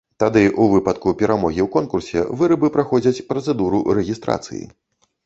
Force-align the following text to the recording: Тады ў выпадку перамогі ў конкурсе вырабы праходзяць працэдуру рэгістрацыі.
Тады 0.21 0.41
ў 0.43 0.63
выпадку 0.77 1.11
перамогі 1.19 1.61
ў 1.63 1.69
конкурсе 1.75 2.23
вырабы 2.39 2.71
праходзяць 2.79 3.25
працэдуру 3.35 3.83
рэгістрацыі. 3.99 4.65